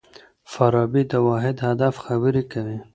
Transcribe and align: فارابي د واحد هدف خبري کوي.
فارابي 0.51 1.03
د 1.11 1.13
واحد 1.27 1.57
هدف 1.67 1.93
خبري 2.05 2.43
کوي. 2.51 2.77